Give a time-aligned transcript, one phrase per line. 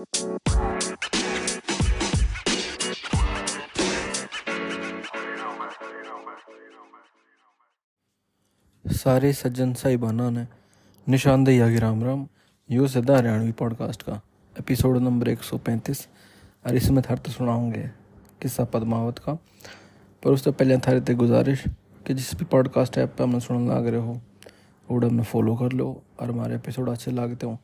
[0.00, 0.12] सारे
[9.32, 10.46] सज्जन साहिबाना ने
[11.08, 12.26] निशानदेही आगे राम राम।
[12.70, 14.20] यो सदा हरियाणवी पॉडकास्ट का
[14.60, 16.08] एपिसोड नंबर एक सौ पैंतीस।
[16.66, 17.90] और इसमें थारे तो सुनाऊँगे
[18.42, 19.34] किस्सा पद्मावत का।
[20.24, 21.64] पर उससे पहले थारे ते गुजारिश
[22.06, 24.20] कि जिस भी पॉडकास्ट ऐप पर हमने सुनने लग रहे हो
[24.90, 27.58] वो हमने फॉलो कर लो और हमारे एपिसोड अच्छे लगते हो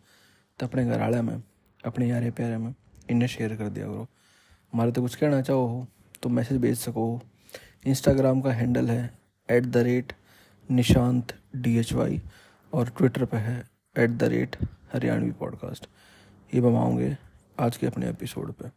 [0.59, 1.43] तो अपने घर वाले में
[1.87, 2.75] अपने यारे प्यारे में
[3.11, 4.07] इन्हें शेयर कर दिया करो।
[4.73, 5.87] हमारे तो कुछ कहना चाहो हो
[6.23, 7.21] तो मैसेज भेज सको हो।
[7.87, 9.19] इंस्टाग्राम का हैंडल है
[9.49, 10.13] at the rate
[10.69, 12.21] Nishant D H Y
[12.73, 13.59] और ट्विटर पर है
[13.97, 14.57] at the rate
[14.93, 15.87] Haryanvi podcast
[16.55, 17.17] ये हम
[17.59, 18.69] आज के अपने एपिसोड पे।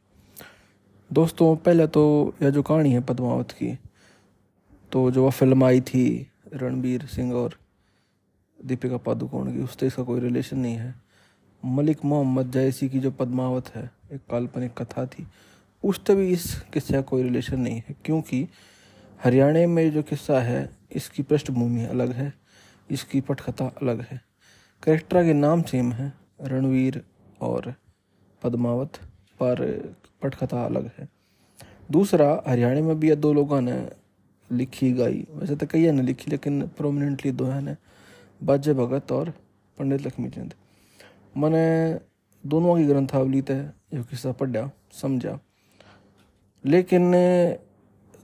[1.12, 3.78] दोस्तों, पहले तो यह जो कहानी है पद्मावत की
[4.92, 6.06] तो जो वह फ़िल्म आई थी
[6.54, 7.56] रणबीर सिंह और
[8.60, 10.94] दीपिका पादुकोण की, उससे इसका कोई रिलेशन नहीं है।
[11.66, 15.28] मलिक मोहम्मद जैसी की जो पद्मावत है, एक काल्पनिक कथा थी।
[15.84, 18.48] उससे भी इस किस्से का कोई रिलेशन नहीं है, क्योंकि
[19.24, 22.34] हरियाणा में जो किस्सा है, इसकी पृष्ठभूमि अलग है,
[22.92, 24.22] इसकी पटकथा अलग है।
[24.84, 27.04] करेक्टर के नाम सेम है, रणवीर
[27.42, 27.74] और
[28.44, 29.00] पद्मावत,
[29.40, 31.10] पर पटकथा अलग है।
[31.92, 33.90] दूसरा, हरियाणा में भी दो लोगों ने
[34.52, 37.78] लिखी, गाई। वैसे तो कई ने लिखी, लेकिन प्रोमिनेंटली दो है
[38.44, 39.34] बाजे भगत और
[39.78, 40.54] पंडित लक्ष्मीचंद।
[41.38, 42.00] मैंने
[42.50, 45.40] दोनों की ग्रंथावली तय, जो किस्सा पढ़ा, समझा।
[46.66, 47.12] लेकिन,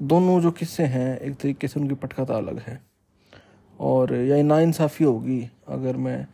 [0.01, 2.81] दोनों जो किस्से हैं, एक तरीके से उनकी पटकथा अलग है।
[3.79, 6.27] और यह नाइंसाफ़ी होगी, अगर मैं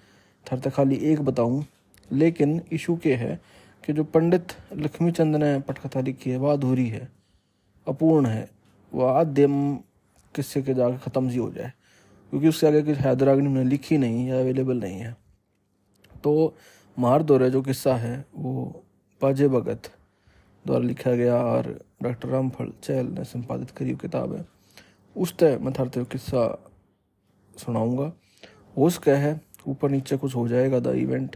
[0.51, 1.65] थर तक खाली एक बताऊँ।
[2.11, 3.41] लेकिन, इशू के है
[3.85, 7.09] कि जो पंडित लक्ष्मी चंद ने पटकथा लिखी है, वह अधूरी है,
[7.87, 8.49] अपूर्ण है।
[8.93, 9.75] वह आद्यम
[10.35, 11.73] किस्से के जाकर ख़त्म सी हो जाए,
[12.29, 15.30] क्योंकि उससे आगे कुछ हैदराग्नि ने लिखी नहीं या अवेलेबल नहीं है।
[16.23, 16.55] तो
[16.97, 18.83] मार दौरे जो किस्सा है, वो
[19.21, 19.91] पाजे भगत
[20.65, 24.45] द्वारा लिखा गया और डॉक्टर रामफल चैल ने संपादित करी किताब है।
[25.15, 26.43] उस तय मैं थारते किस्सा
[27.55, 28.11] सुनाऊँगा।
[28.77, 31.35] उसका है, ऊपर नीचे कुछ हो जाएगा द इवेंट,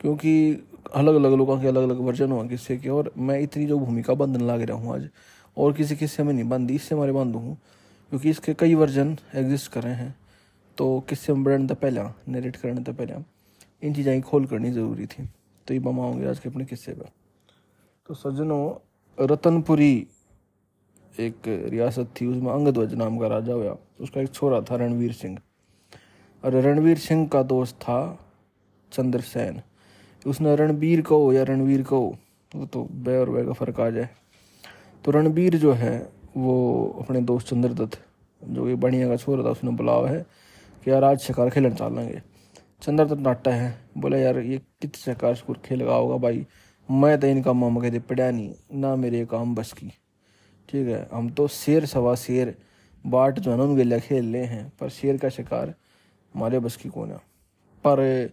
[0.00, 0.32] क्योंकि
[0.94, 4.14] अलग अलग लोगों के अलग अलग वर्जन हुआ किस्से के, और मैं इतनी जो भूमिका
[4.14, 5.08] बंधन लाग रहा हूँ आज,
[5.56, 7.56] और किसी किस्से में नहीं बंदी इससे हमारे बंद हूँ,
[8.12, 10.14] क्योंकि इसके कई वर्जन एग्जिस्ट कर रहे हैं।
[10.78, 13.14] तो किस्से में बढ़ने तो पहले नरेट करने तो पहले।
[13.86, 15.28] इन चीज़ें खोल करनी ज़रूरी थी।
[15.66, 17.08] तो ये बम आऊँगे आज के अपने किस्से पर
[18.06, 18.74] तो सज्जनों,
[19.18, 20.06] रतनपुरी
[21.20, 25.38] एक रियासत थी, उसमें अंगध्वज नाम का राजा हुआ। उसका एक छोरा था, रणवीर सिंह।
[26.44, 27.98] और रणवीर सिंह का दोस्त था
[28.92, 29.60] चंद्रसेन।
[30.26, 32.16] उसने रणबीर कहो या रणवीर कहो
[32.52, 34.08] वो तो बे और बे का फ़र्क आ जाए।
[35.04, 35.96] तो रणबीर जो है,
[36.36, 37.98] वो अपने दोस्त चंद्रदत्त,
[38.42, 40.24] जो कि बढ़िया का छोरा था, उसने बुलावा है
[40.84, 41.98] कि यार आज शिकार खेलने चल
[42.82, 46.46] लेंगे चंद्रदत्त नाटा है। बोला, यार, ये कित शिकार खेल होगा भाई।
[46.90, 49.86] मैं तो इनका मामा कहते पढ़ा नहीं, ना मेरे काम बस की।
[50.68, 52.58] ठीक है, हम तो शेर सवा शेर,
[53.06, 55.74] बाट जो है ना खेल रहे हैं। पर शेर का शिकार
[56.34, 57.16] हमारे बस की कौन है?
[57.84, 58.30] पर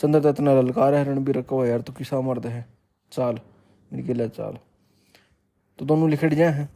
[0.00, 2.66] चंद्र तो इतना ललकार है रणबीर हुआ यार तो किसा मर्द है।
[3.12, 3.38] चाल,
[3.92, 4.58] इनके लिए चाल।
[5.78, 6.70] तो दोनों लिखट जाए हैं।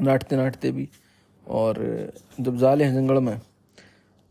[0.00, 0.88] नाटते नाटते भी।
[1.48, 3.40] और जब जाले हैं जंगल में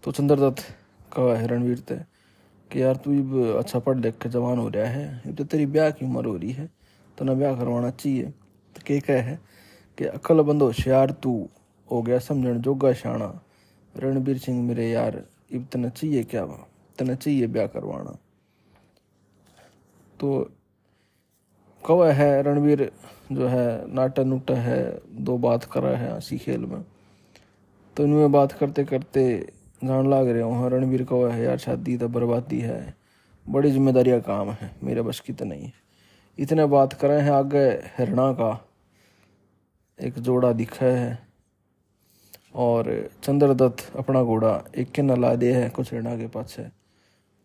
[0.04, 0.77] तो चंद्रदत्त
[1.12, 1.96] कहा है रणवीर ते,
[2.72, 5.66] कि यार तू अब अच्छा पढ़ लिख के जवान हो रहा है अब तो तेरी
[5.68, 6.70] ब्याह की उम्र हो रही है
[7.18, 9.40] तो ना ब्याह करवाना चाहिए। तो के कह है
[9.98, 11.48] कि अकल बंद होशियार तू,
[11.90, 13.30] हो गया समझण जोगा शाना
[13.94, 18.18] रणबीर सिंह मेरे यार, इब तना चाहिए क्या वहाँ तना चाहिए ब्याह करवाना।
[20.20, 20.52] तो
[21.84, 22.92] कवा है रणवीर
[23.32, 26.84] जो है नाटा नुटा है, दो बात कर है हँसी खेल में।
[27.98, 29.24] तो इनमें बात करते करते
[29.82, 32.96] जान लाग रहे हो रणवीर को है, यार, शादी तो बर्बादी है।
[33.46, 35.74] बड़ी ज़िम्मेदारी का काम है, मेरे बस की तो नहीं। है
[36.38, 37.68] इतने बात करें हैं आगे,
[37.98, 38.50] हिरणा का।
[40.00, 41.18] एक जोड़ा दिखा है,
[42.56, 46.72] और चंद्रदत्त अपना घोड़ा एक के न ला दे है, कुछ हिरणा के पास है।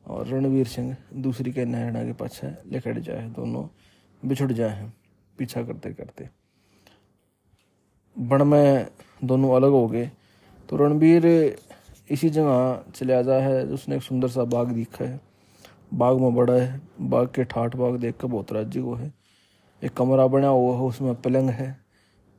[0.07, 3.67] और रणवीर सिंह दूसरी के हिरणा के पास है लेकड़ जाए, दोनों
[4.23, 4.93] बिछुड़ जाए हैं,
[5.39, 6.29] पीछा करते करते।
[8.17, 8.87] बण में
[9.25, 10.11] दोनों अलग हो गए
[10.69, 11.25] तो रणबीर
[12.11, 15.21] इसी जगह चले जा है, उसने एक सुंदर सा बाग दिखा है।
[15.95, 19.13] बाग में बड़ा है, बाग के ठाठ बाग देख कर बहुत राज्य को है।
[19.85, 21.81] एक कमरा बना हुआ है, उसमें पलंग है।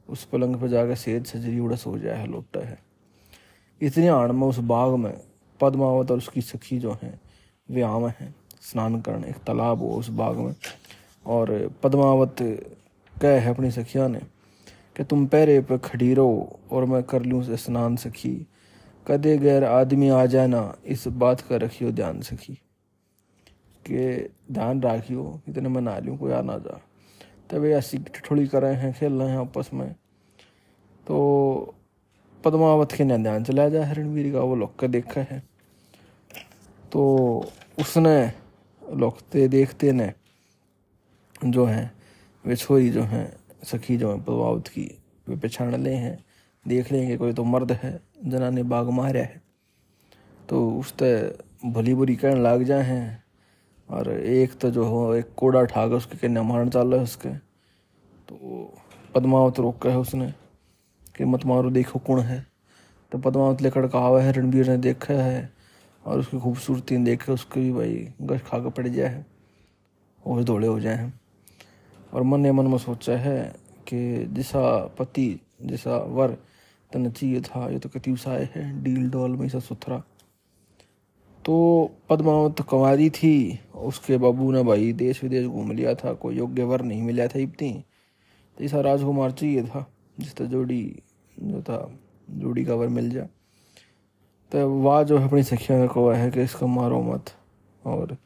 [0.10, 2.80] उस पलंग पर जाकर सेज सजरी उड़ा सो जाए है लोटा है।
[3.81, 5.21] इतनी आड़ में उस बाग में
[5.62, 7.19] पद्मावत और उसकी सखी जो है,
[7.71, 10.56] वे आम हैं, स्नान करने, एक तालाब हो उस बाग में।
[11.25, 12.36] और पद्मावत
[13.21, 14.19] कह है अपनी सखिया ने
[14.98, 18.48] कि तुम पैरे पर खड़ी रहो और मैं कर लूँ स्नान, सखी।
[19.07, 22.53] कदे गैर आदमी आ जाना, इस बात का रखियो ध्यान सखी,
[23.85, 24.17] के
[24.51, 26.79] ध्यान राखियो इतने ना लूँ कोई आ ना जा।
[27.50, 29.91] तब ऐसी ठिठोड़ी कर रहे हैं खेल रहे हैं आपस में।
[31.07, 31.75] तो
[32.44, 35.44] पद्मावत के ने ध्यान चला जाए रणवीर का वो लोग का देखा है।
[36.91, 37.03] तो
[37.79, 38.31] उसने
[38.81, 40.11] लोकते देखते ने
[41.45, 41.91] जो है,
[42.45, 43.27] वे छोरी जो हैं,
[43.63, 44.89] सखी जो है पद्मावत की,
[45.27, 46.17] वे पहचान ले हैं,
[46.65, 49.41] देख लेंगे, कोई तो मर्द है। जना ने बाग मारा है।
[50.49, 50.93] तो उस
[51.65, 53.23] भली बुरी कहने लाग जाए हैं
[53.89, 57.29] और एक तो जो हो, एक कोड़ा ठाक उसके कहने मारन चाल है उसके।
[58.27, 58.35] तो
[59.15, 60.33] पद्मावत रोक है उसने
[61.15, 62.47] कि मत मारो, देखो कौन है।
[63.11, 65.53] तो पद्मावत लेकर कहा है, रणबीर ने देखा है
[66.05, 69.25] और उसकी खूबसूरती देखे, उसके भी भाई गश खा कर पड़ जाए है।
[70.25, 71.21] और दौड़े हो जाए हैं।
[72.13, 73.55] और मन ने मन में सोचा है
[73.87, 76.37] कि जैसा पति, जैसा वर
[76.93, 79.97] तो कति उसाए है, डील डॉल में ऐसा सुथरा।
[81.45, 86.63] तो पद्मावत कंवारी थी, उसके बाबू ने भाई देश विदेश घूम लिया था, कोई योग्य
[86.63, 87.83] वर नहीं मिला था इतनी।
[88.57, 89.85] तो ऐसा राजकुमार चाहिए था
[90.19, 91.01] जिसका जोड़ी,
[91.39, 91.99] जो था,
[92.29, 93.29] जोड़ी का वर मिल जाए।
[94.51, 97.29] तो वाह जो है अपनी सखिया ने कहा है कि इसका मारो मत,
[97.85, 98.17] और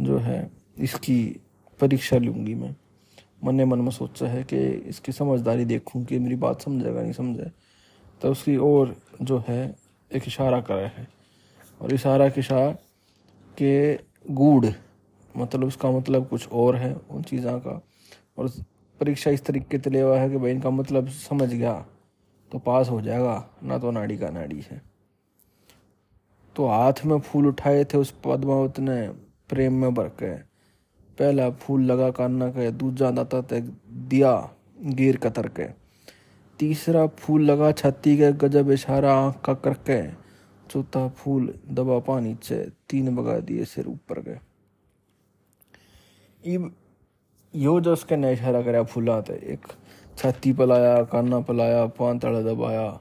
[0.00, 1.40] जो है इसकी
[1.80, 2.74] परीक्षा लूँगी मैं।
[3.44, 4.56] मन ने मन में सोचा है कि
[4.88, 7.50] इसकी समझदारी देखूँ कि मेरी बात समझेगा, नहीं समझे।
[8.22, 9.74] तो उसकी और जो है,
[10.10, 11.08] एक इशारा करे है।
[11.80, 12.70] और इशारा किशा
[13.58, 13.94] के
[14.30, 14.66] गूढ़
[15.36, 17.82] मतलब उसका मतलब कुछ और है उन चीज़ों का।
[18.38, 18.48] और
[19.00, 21.74] परीक्षा इस तरीके से ले हुआ है कि भाई इनका मतलब समझ गया
[22.52, 24.80] तो पास हो जाएगा, ना तो नाड़ी का नाड़ी है।
[26.56, 29.08] तो हाथ में फूल उठाए थे उस पद्मावत ने,
[29.48, 30.34] प्रेम में भर के।
[31.18, 35.81] पहला फूल लगा कान्ना के दूजा दाता तक दिया, गिर कतर के।
[36.62, 40.10] तीसरा फूल लगा छाती के गजब इशारा आँख का करके।
[40.70, 44.38] चौथा फूल दबा पानी से तीन बगा दिए सिर ऊपर गए
[47.54, 49.66] यो जो उसके नए इशारा कराया फूला थे, एक
[50.18, 53.00] छाती पलाया, काना पलाया, पान तड़ा दबाया,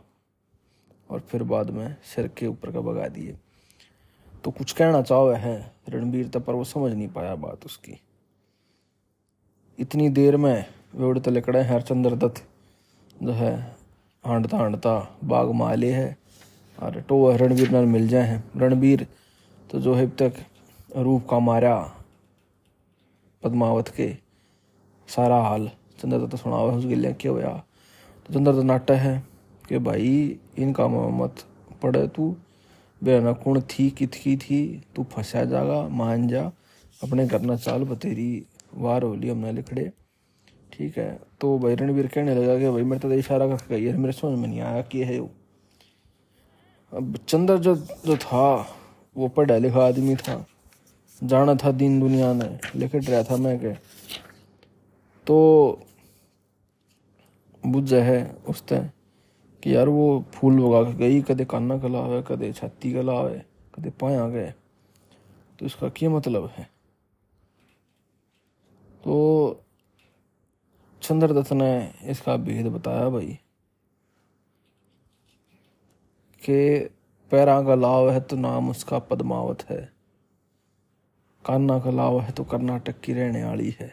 [1.10, 3.38] और फिर बाद में सिर के ऊपर का बगा दिए।
[4.44, 5.72] तो कुछ कहना चाहो है?
[5.90, 8.02] रणबीर तब पर वो समझ नहीं पाया बात उसकी।
[9.80, 10.66] इतनी देर में
[10.96, 12.48] वे उड़ते लिकड़े हरचंद्र दत्त।
[13.22, 13.56] जो है,
[14.24, 16.18] हांडता हांडता बाग माले है
[16.78, 19.06] और तो रणबीर नाल मिल जाए हैं। रणबीर
[19.70, 20.34] तो जो है अब तक
[20.98, 21.76] रूप का मारा
[23.44, 24.14] पद्मावत के।
[25.10, 25.70] सारा हाल
[26.00, 27.54] चंद्र तो सुना हुआ उस गिले क्या हुआ
[28.26, 29.18] तो चंद्र तो नाटा है
[29.70, 30.76] कि भाई इन
[31.14, 31.46] मत
[31.84, 32.36] पड़े तू।
[33.02, 34.60] बेना कौन थी कितकी थी,
[34.96, 36.42] तू फंसा जागा, मान जा।
[37.00, 38.46] अपने करना चाल, बतेरी
[38.76, 39.92] वार होली हमने लिखड़े।
[40.74, 43.98] ठीक है तो भाई रणवीर कहने लगा कि भाई मेरे तो इशारा करके गई है,
[43.98, 45.30] मेरे समझ में नहीं आया कि है वो।
[46.94, 48.68] अब चंद्र जो जो था,
[49.16, 50.46] वो पढ़ा लिखा आदमी था,
[51.22, 53.74] जाना था दीन दुनिया ने, लिखट रहा था मैं के।
[55.28, 55.80] तो
[57.64, 58.64] बुझ है उस
[59.64, 63.42] कि यार वो फूल उगा के गई, कदे काना कला आवे कदे छाती कला आवे
[63.76, 64.54] कदे पाया गए।
[65.60, 66.64] तो इसका क्या मतलब है?
[69.04, 69.64] तो
[71.12, 71.72] चंद्रदत्त ने
[72.08, 73.38] इसका भेद बताया भाई,
[76.44, 76.80] के
[77.32, 79.82] पैरा का लाव है तो नाम उसका पद्मावत है,
[81.46, 83.92] कान्ना का लाव है तो कर्नाटक की रहने वाली है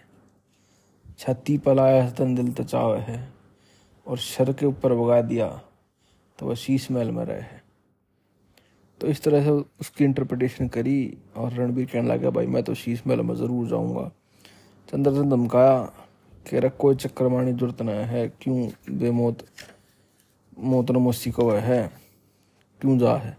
[1.18, 3.18] छत्ती पलाया है तन दिल तचाव है,
[4.06, 5.48] और शर के ऊपर भगा दिया
[6.38, 7.62] तो वह शीश महल में रहे है।
[9.00, 13.02] तो इस तरह से उसकी इंटरप्रिटेशन करी और रणबीर कहने लगा, भाई, मैं तो शीश
[13.06, 14.10] महल में ज़रूर जाऊँगा।
[14.88, 15.97] चंद्रचंद धमकाया
[16.50, 18.70] कि रख कोई चक्कर मारने ज़रूरत न है। क्यों?
[18.90, 19.38] बेमौत
[20.58, 21.90] मौत नमोसी को है?
[22.80, 23.38] क्यों जा, है?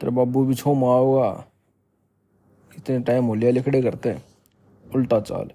[0.00, 1.44] तेरे बाबू भी छो माँ होगा।
[2.78, 4.18] इतने टाइम हो लिया लिखड़े करते।
[4.94, 5.50] उल्टा चाल।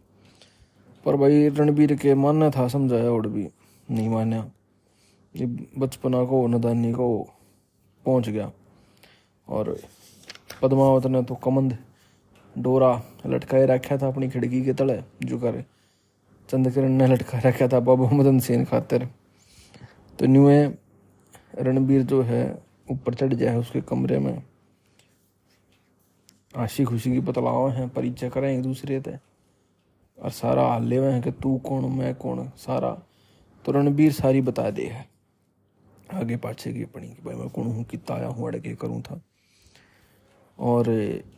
[1.05, 3.49] पर भाई, रणबीर के मानना था, समझाया और भी।
[3.91, 4.51] नहीं माना
[5.35, 5.45] ये
[5.77, 7.23] बचपना को, नदानी को
[8.05, 8.51] पहुँच गया।
[9.49, 9.79] और
[10.61, 11.77] पद्मावत ने तो कमंद,
[12.57, 15.63] डोरा लटकाए रखा था अपनी खिड़की के तले, जो कर।
[16.49, 19.09] चंद्रकिरण ने लटका रखा था बाबू मदन सेन खातर।
[20.19, 20.77] तो न्यू है
[21.59, 24.43] रणबीर जो है, ऊपर चढ़ जाए उसके कमरे में।
[26.57, 29.17] आशी खुशी की बतलाव हैं, परिचय करें एक दूसरे से।
[30.21, 33.01] और सारा हाल ले हैं कि तू कौन, मैं कौन, सारा।
[33.65, 35.09] तो रणबीर सारी बता दे है।
[36.13, 39.21] आगे पाछे की अपनी कि भाई मैं कौन हूँ, कितना आया हूँ, अड़के करूँ था।
[40.59, 40.89] और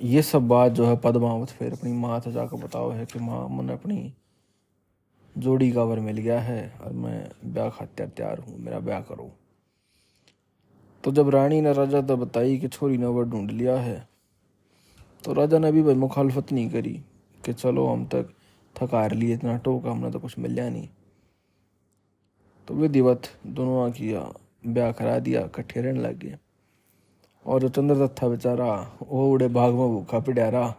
[0.01, 3.49] ये सब बात जो है पद्मावत फिर अपनी माँ से जाकर बताओ है कि माँ
[3.49, 4.13] मैंने अपनी
[5.37, 9.31] जोड़ी का वर मिल गया है और मैं ब्याह खातिर तैयार हूँ, मेरा ब्याह करो।
[11.03, 14.07] तो जब रानी ने राजा तो बताई कि छोरी ने वह ढूंढ लिया है
[15.23, 16.93] तो राजा ने भी भाई मुखालफत नहीं करी
[17.41, 18.33] कि चलो हम तक
[18.75, 20.87] थकार लिए, इतना टोका हमने तो कुछ मिलया नहीं।
[22.67, 24.21] तो विधिवत दोनों किया
[24.67, 26.37] ब्याह करा दिया, इकट्ठे रहने लग। गए
[27.45, 30.75] और जो चंद्रदत्त था बेचारा, वो उड़े भाग में भूखा पिड़ा रहा।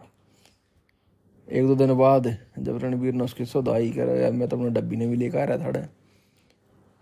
[1.49, 2.27] एक दो दिन बाद
[2.59, 5.71] जब रणबीर ने उसकी सौदाई कर मैं तो अपने डब्बी ने भी लेकर आ रहा
[5.71, 5.87] था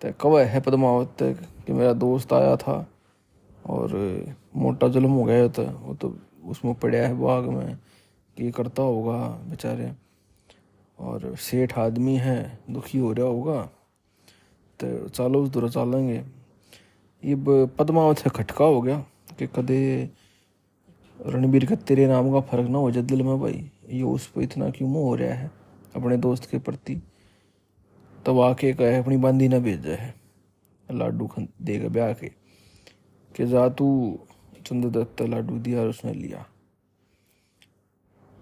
[0.02, 1.18] तो कब है पदमावत
[1.68, 2.76] कि मेरा दोस्त आया था
[3.66, 3.96] और
[4.56, 7.78] मोटा जुलम हो गया था, वो तो उसमें पड़ा है बाग में
[8.38, 9.18] कि करता होगा
[9.50, 9.92] बेचारे।
[11.00, 13.62] और सेठ आदमी है, दुखी हो रहा होगा
[14.80, 16.24] तो चलो उस दूर चलेंगे।
[17.24, 17.36] ये
[17.78, 18.98] पदमावत से खटका हो गया
[19.40, 20.10] कि कदे
[21.20, 24.70] रणबीर का तेरे नाम का फ़र्क ना हो जाए दिल में भाई। ये पर इतना
[24.70, 25.52] क्यों मुँह हो रहा है?
[25.96, 27.02] अपने दोस्त के प्रति।
[28.26, 30.16] तब आके कहे, अपनी बंदी ना भेजा है।
[30.92, 32.28] लाडू खन देगा ब्याह के।
[33.36, 34.20] कि जा तू
[34.66, 36.46] चंद्रदत्त लाडू दिया और उसने लिया।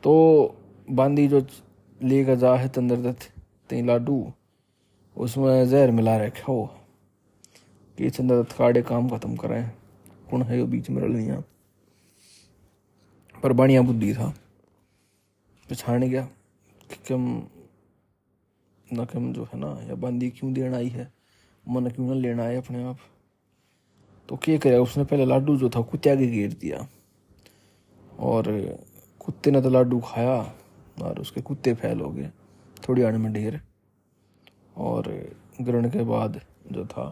[0.04, 0.46] तो
[0.92, 1.48] बांदी जो
[2.04, 3.34] लेकर जा है चंद्रदत्त
[3.70, 4.34] तीन लाडू,
[5.18, 6.76] उसमें जहर मिला रखे हो।
[7.98, 9.72] कि चंद्रदत्त काड़े काम खत्म करें
[10.32, 11.46] कौन है वो बीच में रलियाँ
[13.44, 14.34] पर बढ़िया बुद्धि था।
[15.70, 16.22] पछाड़ गया
[16.90, 17.24] कि कम,
[18.88, 21.12] न कम जो है ना, या बंदी क्यों देना आई है?
[21.66, 22.98] मन क्यों ना लेना है अपने आप?
[24.30, 26.88] तो क्या करे उसने पहले लाडू जो था, कुत्ते आगे घेर दिया।
[28.20, 28.46] और
[29.20, 30.38] कुत्ते ने तो लाडू खाया,
[31.02, 32.30] और उसके कुत्ते फैल हो गए,
[32.88, 33.60] थोड़ी आने में ढेर।
[34.78, 35.08] और
[35.62, 36.40] ग्रहण के बाद
[36.72, 37.10] जो था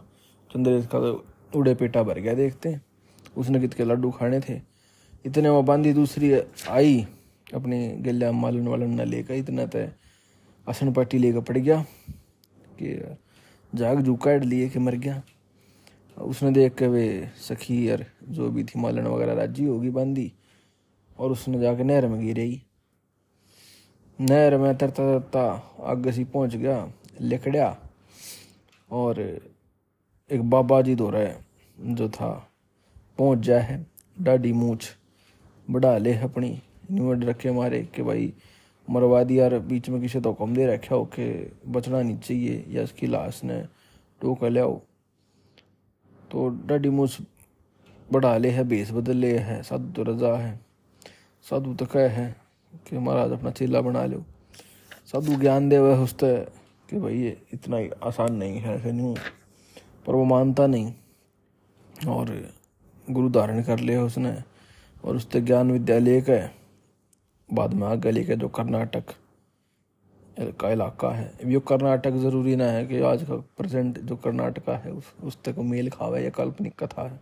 [0.49, 2.79] चंद्रेश का तो उड़े पेटा भर गया, देखते
[3.37, 4.59] उसने कित के लड्डू खाने थे।
[5.25, 6.31] इतने वो बांदी दूसरी
[6.69, 7.05] आई
[7.53, 9.91] अपनी गल्या मालन वालन न लेकर इतना तय
[10.67, 11.81] असन पट्टी लेकर पड़ गया
[12.79, 13.15] कि
[13.73, 15.21] जाग जू काट लिए कि मर गया।
[16.17, 17.05] उसने देख के वे
[17.39, 20.31] सखी और जो भी थी मालन वगैरह राज़ी होगी बांदी
[21.19, 22.61] और उसने जाके नहर में गिरी।
[24.19, 25.43] नहर में तरता तरता
[25.83, 26.91] आगे सी पहुँच गया
[27.21, 27.75] लिकड़िया
[28.89, 29.19] और
[30.31, 31.33] एक बाबा जी दो रहे,
[31.77, 32.29] जो था,
[33.17, 33.85] पहुँच जाए है
[34.17, 34.89] डाडी मूछ,
[35.67, 36.59] बढ़ा ले अपनी।
[36.93, 38.33] न्यूड रखे मारे कि भाई
[38.89, 42.65] मरवा दिया और बीच में किसी तो कम दे रखा हो कि बचना नहीं चाहिए
[42.69, 43.65] या इसकी लाश ने
[44.21, 44.81] टोका लियाओ
[46.31, 47.21] तो डाडी मूछ
[48.11, 50.59] बढ़ा ले है बेस बदल ले है, साधु तो रजा है,
[51.49, 52.35] साधु तो कह है
[52.89, 54.25] कि महाराज अपना चेला बना लो
[55.05, 56.35] साधु ज्ञान दे वह उसते
[56.89, 59.15] कि भाई ये इतना ही आसान नहीं है ऐसे नहीं
[60.07, 60.93] पर वो मानता नहीं
[62.07, 62.53] और
[63.11, 64.37] गुरु धारण कर लिया उसने
[65.05, 66.49] और उससे ज्ञान विद्या लेकर
[67.53, 69.13] बाद में आगे लेकर जो कर्नाटक
[70.59, 74.91] का इलाका है ये कर्नाटक ज़रूरी ना है कि आज का प्रेजेंट जो कर्नाटका है,
[74.91, 77.19] उस उस तक मेल खावा या काल्पनिक कथा है।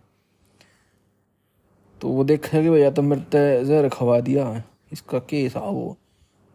[2.00, 4.62] तो वो देखा कि भैया तो मेरे तय जहर खवा दिया
[4.92, 5.96] इसका केस वो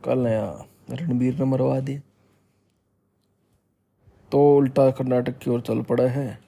[0.01, 2.01] कल नया रणबीर ने मरवा दिया।
[4.31, 6.39] तो उल्टा कर्नाटक की ओर चल पड़ा है,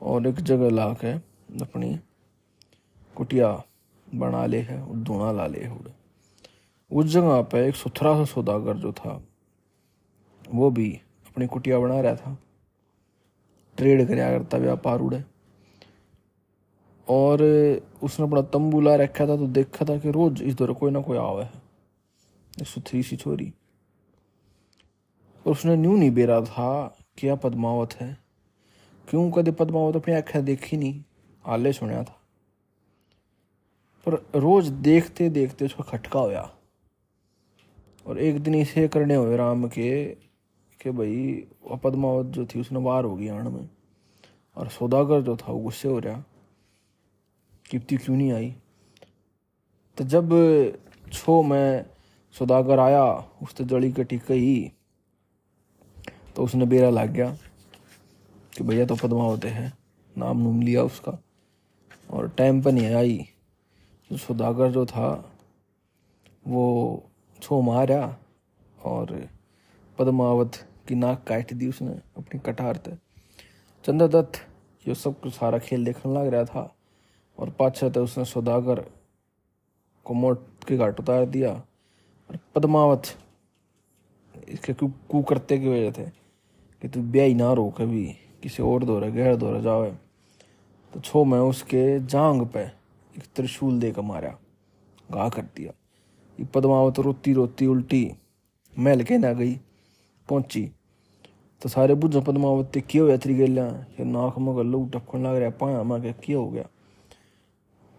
[0.00, 1.12] और एक जगह ला के
[1.62, 1.98] अपनी
[3.14, 3.50] कुटिया
[4.06, 5.70] बना ले है, और धुना ला ले है
[6.92, 9.24] उस जगह पर एक सुथरा सा सौदागर जो था,
[10.54, 12.38] वो भी अपनी कुटिया बना रहा था।
[13.76, 15.24] ट्रेड कराया करता व्यापार उड़े।
[17.08, 17.42] और
[18.02, 21.00] उसने अपना तंबू ला रखा था तो देखा था कि रोज इस दौर कोई ना
[21.00, 23.54] कोई आवे है। सुथरी सी छोरी।
[25.46, 28.18] और उसने न्यू नहीं बेरा था क्या पद्मावत है।
[29.08, 29.30] क्यों?
[29.30, 31.04] कदे पद्मावत अपनी आख्या देखी नहीं,
[31.46, 32.20] आले सुनया था।
[34.06, 36.50] पर रोज देखते देखते उसका खटका होया।
[38.06, 40.04] और एक दिन इसे करने हुए राम के,
[40.80, 41.46] कि भाई
[41.84, 43.68] पद्मावत जो थी, उसने बाहर होगी आण में।
[44.56, 46.22] और सौदागर जो था, वो गुस्से हो रहा
[47.70, 48.54] किप्ती क्यों नहीं आई?
[49.98, 50.30] तो जब
[51.12, 51.86] छो में
[52.34, 53.04] सौदागर आया
[53.42, 54.70] उसने जड़ी कटी कही
[56.36, 57.36] तो उसने बेरा लग गया,
[58.52, 59.72] कि भैया तो पद्मावत है,
[60.18, 61.18] नाम नूम लिया उसका।
[62.10, 63.18] और टाइम पर नहीं आई।
[64.10, 65.08] तो सौदागर जो था,
[66.48, 67.02] वो
[67.44, 68.16] छो मारा
[68.84, 69.10] और
[69.98, 70.54] पद्मावत
[70.88, 72.92] की नाक काट दी उसने अपनी कटार से
[73.84, 74.40] चंद्रदत्त,
[74.84, 76.74] ये सब कुछ सारा खेल देखने लग रहा था
[77.38, 78.80] और पाछे तो उसने सौदागर
[80.06, 83.12] को मोट के घाट उतार दिया और पद्मावत
[84.48, 86.10] इसके कू करते की वजह थे
[86.82, 88.06] कि तू ब्याह ना रो कभी,
[88.42, 89.92] किसी और दौरे, गैर दौरे जावे।
[90.92, 92.64] तो छो मैं उसके जांग पे
[93.14, 94.36] एक त्रिशूल दे कर मारा
[95.12, 95.72] गा कर दिया।
[96.38, 98.10] पद्मावत रोती रोती उल्टी,
[98.76, 99.54] महल के ना गई,
[100.28, 100.70] पहुँची।
[101.62, 103.66] तो सारे बुझ पद्मावत क्यों हो यात्री गलिया
[103.98, 106.64] ये नाक में गलो टपकन लग रहा पाया मैं क्या हो गया?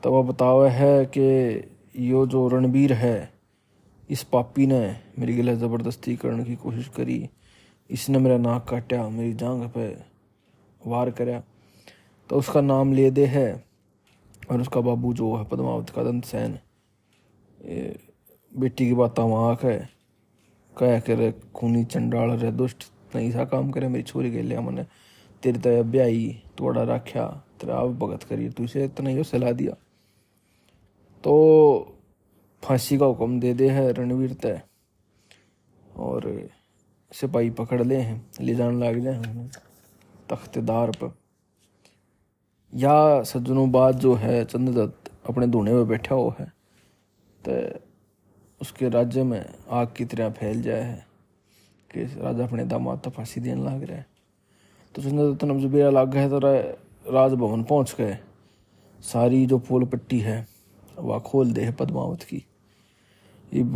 [0.04, 1.24] तब वह बतावा है कि
[2.00, 3.34] यो जो रणबीर है,
[4.10, 4.80] इस पापी ने
[5.20, 7.28] मेरी गिला ज़बरदस्ती करने की कोशिश करी।
[7.90, 9.88] इसने मेरा नाक काटा मेरी जांग पे
[10.82, 11.44] वार कराया
[12.30, 13.64] तो उसका नाम ले दे है,
[14.52, 16.58] और उसका बाबू जो है पद्मावत का दंत सैन।
[18.56, 19.90] बेटी की बात वहाँ है।
[20.78, 22.84] कह करे खूनी चंडाल रे, दुष्ट
[23.16, 24.86] नहीं सा काम करे मेरी छोरी के लिया मैंने
[25.44, 27.28] तेरी तय ब्याई तोड़ा राख्या,
[27.62, 29.76] तेरा आप भगत करिए, तू इसे इतना ही सलाह दिया।
[31.24, 31.98] तो
[32.64, 34.62] फांसी का हुक्म दे दे है रणवीर तय
[35.98, 36.50] और
[37.12, 39.50] सिपाही पकड़ ले हैं, ले जाने लग जाए
[40.30, 41.16] तख्तेदार पर।
[42.74, 46.54] या सज्जनों बाद जो है, चंद्रदत्त अपने धुने में बैठा हुआ है।
[47.42, 47.85] तो
[48.62, 51.06] उसके राज्य में आग की तरह फैल जाए है,
[51.92, 54.06] कि राजा अपने दामाद तो फांसी देने लग रहा है।
[54.96, 58.18] तो चंद्रदत्त ने जब बेरा लग गए तो राजभवन पहुँच गए।
[59.00, 60.48] सारी जो पोल पट्टी है,
[60.98, 62.38] वह खोल दे है पद्मावत की।
[63.52, 63.76] अब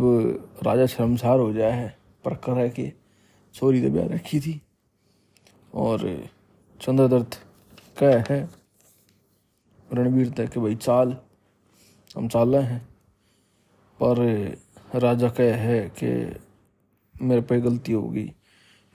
[0.62, 2.92] राजा शर्मसार हो जाए है, पर कर के
[3.54, 4.60] छोरी तो ब्याह रखी थी।
[5.74, 6.28] और
[6.80, 7.38] चंद्रदत्त
[7.98, 8.48] कह है
[9.88, 11.16] रणवीर तय कि भाई चाल,
[12.10, 12.80] हम चाल रहे हैं।
[14.00, 14.18] पर
[14.94, 16.08] राजा कह है कि
[17.14, 18.32] मेरे पे गलती हो गई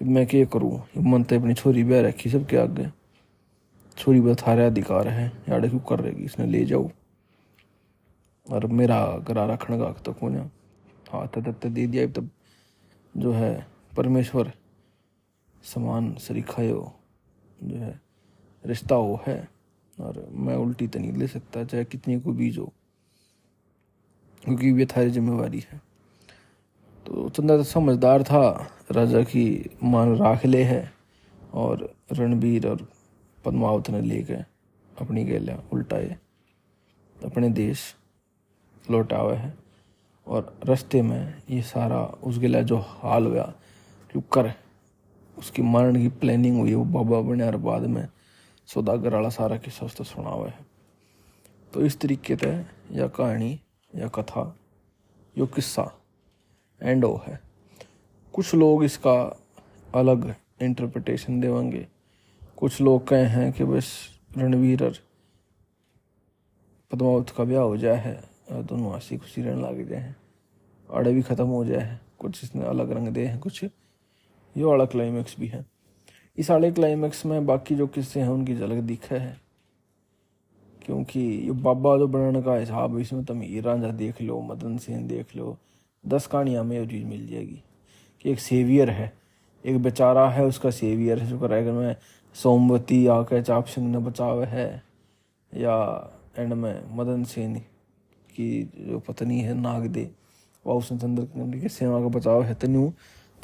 [0.02, 0.82] मैं क्या करूँ?
[0.98, 2.88] मन तो अपनी छोरी ब्याह रखी सबके आगे।
[3.98, 6.90] छोरी बस थारे अधिकार है, याडे क्यों कर रहेगी इसने ले जाओ।
[8.48, 10.38] और मेरा गरा रखने का तो कौन
[11.12, 12.30] हाथ तत्ते दे दिया तब
[13.14, 14.52] जो है परमेश्वर,
[15.64, 16.92] समान सरीखायो
[17.64, 18.00] जो है
[18.64, 19.48] रिश्ता हो है।
[19.98, 22.72] और मैं उल्टी तो नहीं ले सकता, चाहे कितनी को बीज हो
[24.44, 25.82] क्योंकि ये थारी जिम्मेवारी है।
[27.06, 28.42] तो चंदा तो समझदार था
[28.92, 30.92] राजा की मान राख ले है
[31.54, 32.88] और रणबीर और
[33.46, 34.46] पद्मावत ने ले गए
[35.02, 36.18] अपनी गेलियाँ उल्टाए।
[37.16, 37.96] अपने देश
[38.92, 39.54] लौटावे है
[40.28, 43.44] और रास्ते में ये सारा उस गिला जो हाल हुआ
[44.12, 44.54] क्यों कर
[45.38, 48.08] उसकी मरण की प्लानिंग हुई, वो बाबा बने और बाद में
[48.68, 50.66] सौदागर वाला सारा किस्सा उसने सुना हुआ है।
[51.74, 52.50] तो इस तरीके से
[52.92, 53.60] यह कहानी
[53.96, 54.56] या कथा
[55.38, 55.92] यो किस्सा
[56.86, 57.40] एंड ओ है।
[58.34, 59.22] कुछ लोग इसका
[59.96, 61.88] अलग इंटरप्रिटेशन देवेंगे।
[62.58, 63.92] कुछ लोग कहे हैं कि बस
[64.38, 64.94] रणवीर और
[66.92, 68.24] पद्मावत का ब्याह हो जाए है
[68.64, 70.16] दोनों हँसी खुशी रहने लग जाए हैं।
[70.92, 74.86] आड़े भी ख़त्म हो जाए हैं। कुछ इसने अलग रंग दे हैं, कुछ ये वाला
[74.86, 75.66] क्लाइमैक्स भी है।
[76.38, 79.38] इस आड़े क्लाइमैक्स में बाकी जो किस्से हैं, उनकी झलक दिखा है।
[80.86, 85.36] क्योंकि ये बाबा जो बनाने का हिसाब इसमें तुम हीर देख लो, मदन सेन देख
[85.36, 85.58] लो
[86.08, 87.62] दस कहानियाँ में ये चीज़ मिल जाएगी
[88.22, 89.12] कि एक सेवियर है,
[89.66, 91.96] एक बेचारा है उसका सेवियर है जो कर में
[92.36, 94.84] सोमवती आके चाप सिंह ने बचाव है,
[95.54, 97.56] या एंड में मदन सेन
[98.36, 100.10] की जो पत्नी है नाग दे
[100.66, 102.92] वह उसने चंद्र के सेवा का बचाव है। तनु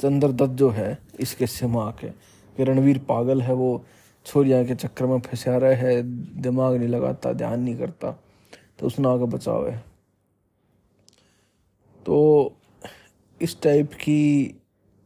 [0.00, 2.08] चंद्र दत्त जो है, इसके सेवा के।
[2.56, 3.84] कि रणवीर पागल है, वो
[4.26, 6.02] छोरिया के चक्कर में फंसा रहा है,
[6.42, 8.10] दिमाग नहीं लगाता, ध्यान नहीं करता
[8.78, 9.91] तो उसने आगे बचाव है।
[12.06, 12.54] तो
[13.40, 14.54] इस टाइप की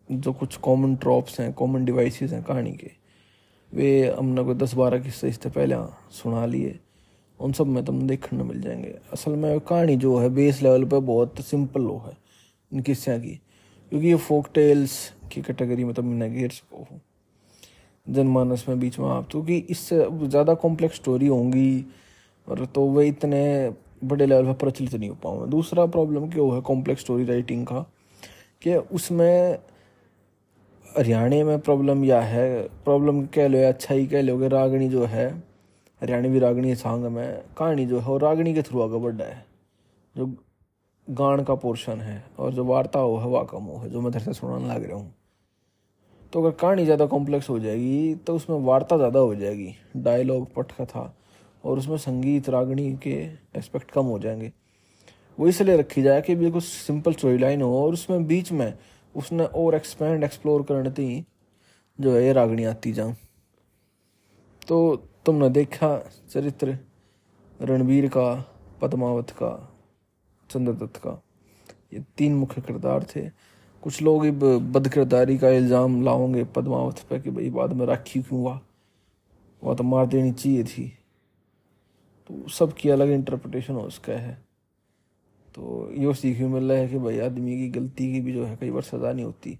[0.08, 2.90] जो कुछ कॉमन ट्रॉप्स हैं कॉमन डिवाइसेस हैं कहानी के,
[3.72, 5.76] वे हमने कोई दस बारह किस्से इससे पहले
[6.12, 6.78] सुना लिए।
[7.40, 10.98] उन सब में तुम देखने मिल जाएँगे। असल में कहानी जो है बेस लेवल पर
[10.98, 12.16] बहुत सिंपल लो है,
[12.72, 13.40] इन किस्से की।
[13.92, 14.98] क्योंकि ये फोक टेल्स
[15.32, 17.00] की कैटेगरी में तुम इन्हें घेर सको हो।
[18.06, 21.84] जनमानस में बीच में आप, क्योंकि इससे ज़्यादा कॉम्प्लेक्स स्टोरी होंगी,
[22.48, 23.70] और तो वे इतने
[24.08, 27.80] बड़े लेवल पर प्रचलित नहीं हो पाऊँगा दूसरा प्रॉब्लम क्या है कॉम्प्लेक्स स्टोरी राइटिंग का?
[28.62, 29.58] कि उसमें
[30.86, 32.62] हरियाणा में प्रॉब्लम यह है?
[32.84, 35.28] प्रॉब्लम कह लो या अच्छा ही कह लो कि रागणी जो है
[36.02, 39.44] हरियाणवी रागणी सांग में, कहानी जो है वो रागणी के थ्रू आगे बढ़ा है।
[40.14, 40.26] जो
[41.08, 44.18] गान का पोर्शन है और जो वार्ता हो है वाकम कम हो है जो मैं
[44.18, 45.14] से सुनाने लग रहा हूँ।
[46.32, 51.12] तो अगर कहानी ज़्यादा कॉम्प्लेक्स हो जाएगी तो उसमें वार्ता ज़्यादा हो जाएगी। डायलॉग पटकथा
[51.66, 53.14] और उसमें संगीत, रागणी के
[53.58, 54.52] एस्पेक्ट कम हो जाएँगे।
[55.38, 58.72] वो इसलिए रखी जाए कि बिल्कुल सिंपल स्टोरी लाइन हो और उसमें बीच में
[59.14, 61.24] उसने और एक्सपेंड एक्सप्लोर करने थी,
[61.98, 63.14] जो है ये रागणी आती जाऊँ।
[64.68, 65.98] तो तुमने देखा
[66.30, 66.78] चरित्र
[67.60, 68.34] रणवीर का,
[68.80, 69.50] पद्मावत का
[70.50, 71.20] चंद्रदत्त का,
[71.94, 73.28] ये तीन मुख्य किरदार थे।
[73.82, 74.26] कुछ लोग
[74.72, 78.60] बद किरदारी का इल्ज़ाम लाओगे पद्मावत पे कि भाई बाद में राखी क्यों हुआ?
[79.62, 80.92] वह तो मार देनी चाहिए थी।
[82.28, 84.34] तो सबकी अलग इंटरप्रटेशन उसका है।
[85.54, 88.44] तो ये सीख भी मिल रहा है कि भाई आदमी की गलती की भी जो
[88.44, 89.58] है, कई बार सज़ा नहीं होती,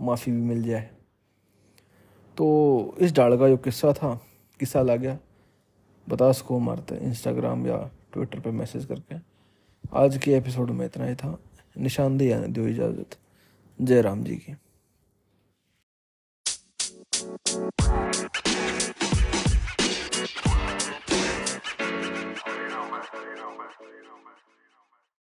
[0.00, 0.90] माफ़ी भी मिल जाए।
[2.36, 4.14] तो इस डाल का जो किस्सा था,
[4.60, 5.18] किस्सा ला गया।
[6.08, 9.16] बता सको मारते इंस्टाग्राम या ट्विटर पर मैसेज करके।
[9.92, 11.38] आज के एपिसोड में इतना ही था।
[11.78, 13.18] निशानदेही आने दो इजाज़त।
[13.82, 14.56] जय राम जी की।